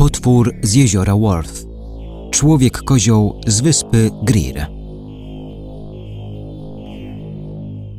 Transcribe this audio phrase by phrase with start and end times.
[0.00, 1.66] Potwór z jeziora Worth.
[2.30, 4.66] Człowiek kozioł z wyspy Greer.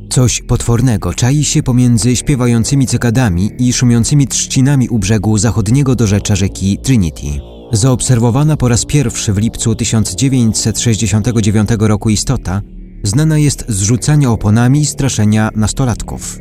[0.10, 6.78] Coś potwornego czai się pomiędzy śpiewającymi cykadami i szumiącymi trzcinami u brzegu zachodniego dorzecza rzeki
[6.84, 7.28] Trinity.
[7.72, 12.62] Zaobserwowana po raz pierwszy w lipcu 1969 roku istota
[13.04, 16.40] znana jest z rzucania oponami i straszenia nastolatków.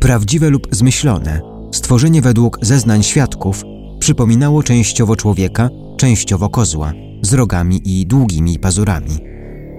[0.00, 1.40] Prawdziwe lub zmyślone,
[1.72, 3.64] stworzenie według zeznań świadków
[4.04, 9.18] przypominało częściowo człowieka, częściowo kozła, z rogami i długimi pazurami.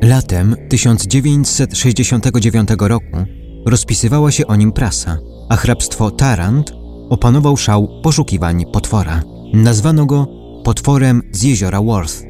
[0.03, 3.17] Latem 1969 roku
[3.65, 5.17] rozpisywała się o nim prasa,
[5.49, 6.73] a hrabstwo Tarant
[7.09, 9.21] opanował szał poszukiwań potwora.
[9.53, 10.27] Nazwano go
[10.63, 12.23] potworem z jeziora Worth.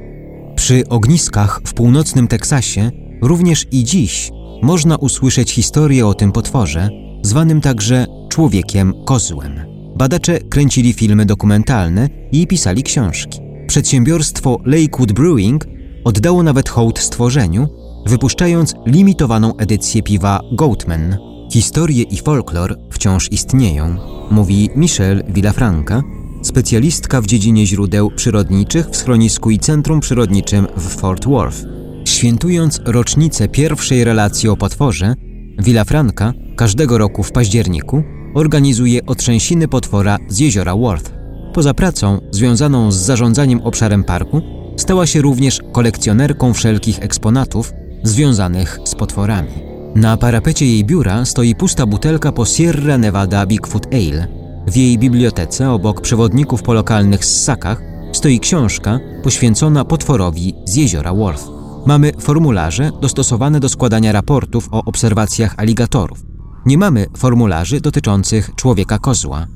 [0.55, 2.91] Przy ogniskach w północnym Teksasie
[3.22, 4.31] również i dziś
[4.62, 6.89] można usłyszeć historię o tym potworze,
[7.22, 9.75] zwanym także człowiekiem kozłem.
[9.98, 13.40] Badacze kręcili filmy dokumentalne i pisali książki.
[13.67, 15.66] Przedsiębiorstwo Lakewood Brewing
[16.03, 17.67] oddało nawet hołd stworzeniu,
[18.05, 21.17] wypuszczając limitowaną edycję piwa Goatman.
[21.52, 23.97] Historie i folklor wciąż istnieją,
[24.31, 26.03] mówi Michelle Villafranca,
[26.42, 31.66] specjalistka w dziedzinie źródeł przyrodniczych w schronisku i centrum przyrodniczym w Fort Worth.
[32.05, 35.16] Świętując rocznicę pierwszej relacji o potworze,
[35.59, 38.03] Villafranca każdego roku w październiku
[38.36, 41.11] organizuje otrzęsiny potwora z jeziora Worth.
[41.53, 44.42] Poza pracą związaną z zarządzaniem obszarem parku,
[44.77, 49.52] stała się również kolekcjonerką wszelkich eksponatów związanych z potworami.
[49.95, 54.27] Na parapecie jej biura stoi pusta butelka po Sierra Nevada Bigfoot Ale.
[54.67, 61.44] W jej bibliotece, obok przewodników po lokalnych ssakach, stoi książka poświęcona potworowi z jeziora Worth.
[61.86, 66.34] Mamy formularze dostosowane do składania raportów o obserwacjach aligatorów.
[66.66, 69.47] Nie mamy formularzy dotyczących człowieka kozła.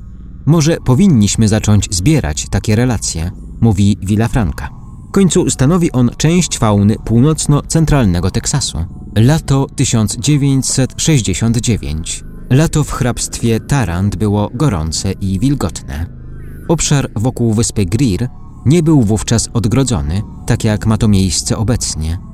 [0.46, 3.30] Może powinniśmy zacząć zbierać takie relacje,
[3.60, 4.68] mówi Villafranca.
[5.08, 8.78] W końcu stanowi on część fauny północno-centralnego Teksasu.
[9.16, 12.24] Lato 1969.
[12.50, 16.06] Lato w hrabstwie Tarant było gorące i wilgotne.
[16.68, 18.28] Obszar wokół wyspy Greer
[18.66, 22.29] nie był wówczas odgrodzony, tak jak ma to miejsce obecnie.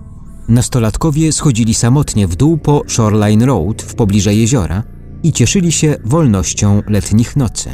[0.49, 4.83] Nastolatkowie schodzili samotnie w dół po Shoreline Road w pobliżu jeziora
[5.23, 7.71] i cieszyli się wolnością letnich nocy.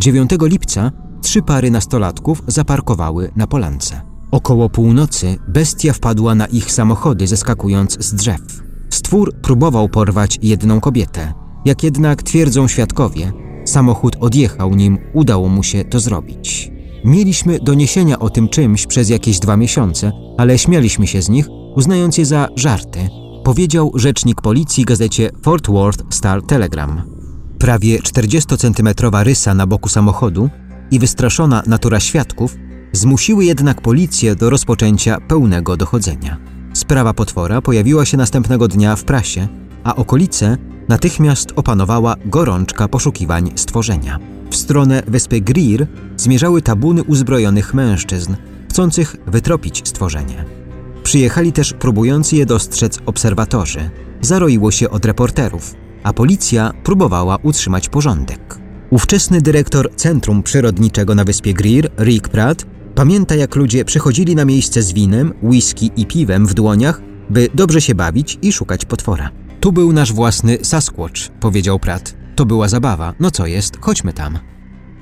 [0.00, 4.00] 9 lipca trzy pary nastolatków zaparkowały na polance.
[4.30, 8.62] Około północy bestia wpadła na ich samochody, zeskakując z drzew.
[8.90, 11.32] Stwór próbował porwać jedną kobietę.
[11.64, 13.32] Jak jednak twierdzą świadkowie,
[13.64, 16.72] samochód odjechał, nim udało mu się to zrobić.
[17.04, 22.18] Mieliśmy doniesienia o tym czymś przez jakieś dwa miesiące, ale śmialiśmy się z nich, uznając
[22.18, 23.08] je za żarty,
[23.44, 27.02] powiedział rzecznik policji gazecie Fort Worth Star Telegram.
[27.58, 30.50] Prawie 40-centymetrowa rysa na boku samochodu
[30.90, 32.56] i wystraszona natura świadków
[32.92, 36.36] zmusiły jednak policję do rozpoczęcia pełnego dochodzenia.
[36.72, 39.48] Sprawa potwora pojawiła się następnego dnia w prasie,
[39.84, 40.56] a okolice
[40.88, 44.18] natychmiast opanowała gorączka poszukiwań stworzenia.
[44.50, 45.86] W stronę wyspy Greer
[46.16, 48.34] zmierzały tabuny uzbrojonych mężczyzn,
[48.68, 50.55] chcących wytropić stworzenie.
[51.06, 53.90] Przyjechali też próbujący je dostrzec obserwatorzy.
[54.20, 58.58] Zaroiło się od reporterów, a policja próbowała utrzymać porządek.
[58.90, 64.82] Ówczesny dyrektor Centrum Przyrodniczego na wyspie Greer, Rick Pratt, pamięta jak ludzie przychodzili na miejsce
[64.82, 67.00] z winem, whisky i piwem w dłoniach,
[67.30, 69.30] by dobrze się bawić i szukać potwora.
[69.60, 72.16] Tu był nasz własny Sasquatch, powiedział Pratt.
[72.36, 73.14] To była zabawa.
[73.20, 74.38] No co jest, chodźmy tam.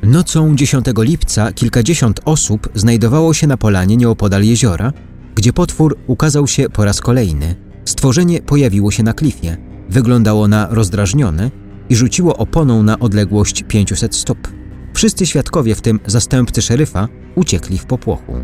[0.03, 4.93] Nocą 10 lipca kilkadziesiąt osób znajdowało się na polanie nieopodal jeziora,
[5.35, 7.55] gdzie potwór ukazał się po raz kolejny.
[7.85, 9.57] Stworzenie pojawiło się na klifie.
[9.89, 11.51] Wyglądało na rozdrażnione
[11.89, 14.39] i rzuciło oponą na odległość 500 stóp.
[14.95, 18.35] Wszyscy świadkowie, w tym zastępcy szeryfa, uciekli w popłochu.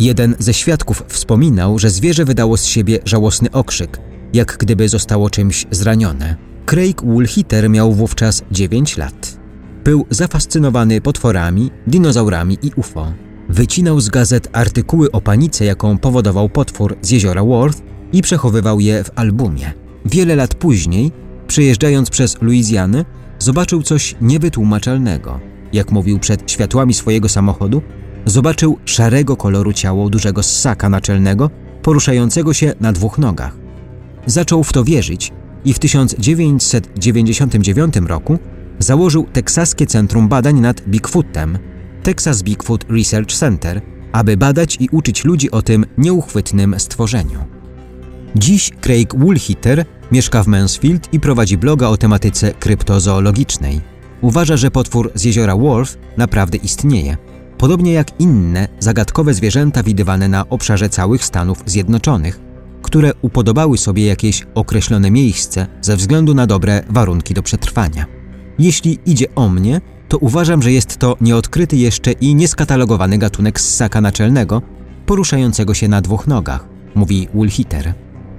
[0.00, 4.00] Jeden ze świadków wspominał, że zwierzę wydało z siebie żałosny okrzyk,
[4.32, 6.36] jak gdyby zostało czymś zranione.
[6.66, 9.40] Craig Woolhitter miał wówczas 9 lat.
[9.84, 13.12] Był zafascynowany potworami, dinozaurami i UFO.
[13.52, 17.82] Wycinał z gazet artykuły o panice, jaką powodował potwór z jeziora Worth
[18.12, 19.72] i przechowywał je w albumie.
[20.04, 21.12] Wiele lat później,
[21.46, 23.04] przejeżdżając przez Luizjanę,
[23.38, 25.40] zobaczył coś niewytłumaczalnego.
[25.72, 27.82] Jak mówił przed światłami swojego samochodu,
[28.26, 31.50] zobaczył szarego koloru ciało dużego ssaka naczelnego,
[31.82, 33.56] poruszającego się na dwóch nogach.
[34.26, 35.32] Zaczął w to wierzyć
[35.64, 38.38] i w 1999 roku
[38.78, 41.58] założył Teksaskie Centrum Badań nad Bigfootem,
[42.02, 43.80] Texas Bigfoot Research Center,
[44.12, 47.38] aby badać i uczyć ludzi o tym nieuchwytnym stworzeniu.
[48.36, 53.80] Dziś Craig Woolhitter mieszka w Mansfield i prowadzi bloga o tematyce kryptozoologicznej.
[54.20, 57.16] Uważa, że potwór z jeziora Wolf naprawdę istnieje.
[57.60, 62.40] podobnie jak inne zagadkowe zwierzęta widywane na obszarze całych Stanów Zjednoczonych,
[62.82, 68.06] które upodobały sobie jakieś określone miejsce ze względu na dobre warunki do przetrwania.
[68.58, 69.80] Jeśli idzie o mnie,
[70.10, 74.62] to uważam, że jest to nieodkryty jeszcze i nieskatalogowany gatunek ssaka naczelnego,
[75.06, 77.94] poruszającego się na dwóch nogach, mówi Woolhitter.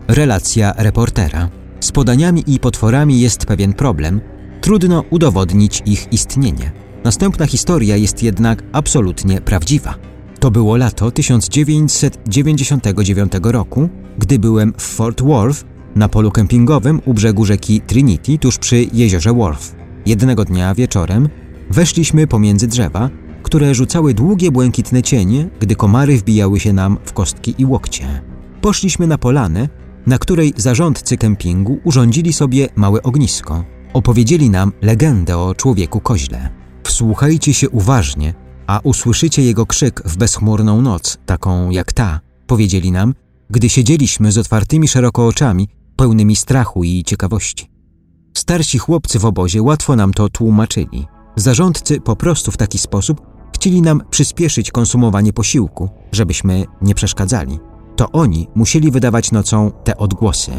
[0.08, 1.50] Relacja reportera.
[1.80, 4.22] Z podaniami i potworami jest pewien problem,
[4.62, 6.72] trudno udowodnić ich istnienie.
[7.04, 9.96] Następna historia jest jednak absolutnie prawdziwa.
[10.40, 15.66] To było lato 1999 roku, gdy byłem w Fort Worth
[15.96, 19.76] na polu kempingowym u brzegu rzeki Trinity tuż przy jeziorze Worth.
[20.06, 21.30] Jednego dnia wieczorem
[21.72, 23.10] weszliśmy pomiędzy drzewa,
[23.44, 28.22] które rzucały długie błękitne cienie, gdy komary wbijały się nam w kostki i łokcie.
[28.62, 29.70] Poszliśmy na polanę,
[30.08, 33.64] na której zarządcy kempingu urządzili sobie małe ognisko.
[33.94, 36.50] Opowiedzieli nam legendę o człowieku koźle.
[36.84, 38.34] Wsłuchajcie się uważnie,
[38.68, 43.14] a usłyszycie jego krzyk w bezchmurną noc, taką jak ta, powiedzieli nam,
[43.50, 47.72] gdy siedzieliśmy z otwartymi szeroko oczami, pełnymi strachu i ciekawości.
[48.38, 51.08] Starsi chłopcy w obozie łatwo nam to tłumaczyli.
[51.36, 53.22] Zarządcy po prostu w taki sposób
[53.56, 57.60] chcieli nam przyspieszyć konsumowanie posiłku, żebyśmy nie przeszkadzali.
[57.96, 60.52] To oni musieli wydawać nocą te odgłosy.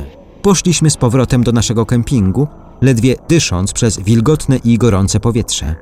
[0.43, 2.49] Poszliśmy z powrotem do naszego kempingu,
[2.81, 5.77] ledwie dysząc przez wilgotne i gorące powietrze.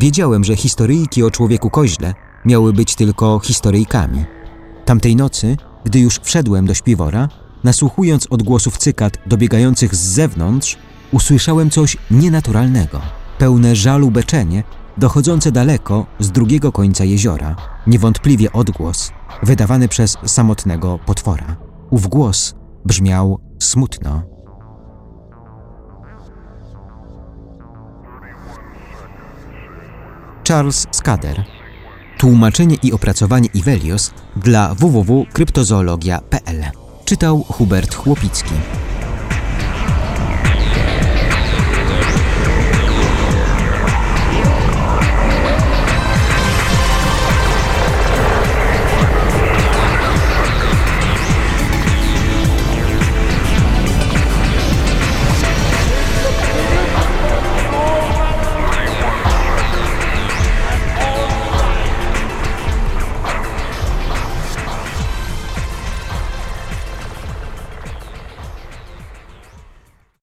[0.00, 2.14] Wiedziałem, że historyjki o człowieku koźle
[2.44, 4.24] miały być tylko historyjkami.
[4.84, 7.28] Tamtej nocy, gdy już wszedłem do śpiwora,
[7.64, 10.76] nasłuchując odgłosów cykad dobiegających z zewnątrz,
[11.12, 13.00] usłyszałem coś nienaturalnego,
[13.38, 14.62] pełne żalu beczenie,
[14.96, 17.56] dochodzące daleko z drugiego końca jeziora.
[17.86, 19.12] Niewątpliwie odgłos,
[19.42, 21.56] wydawany przez samotnego potwora.
[21.90, 22.54] Ów głos
[22.84, 24.22] brzmiał smutno.
[30.48, 31.44] Charles Skader.
[32.18, 36.64] Tłumaczenie i opracowanie Ivelios dla www.kryptozoologia.pl.
[37.04, 38.54] Czytał Hubert Chłopicki.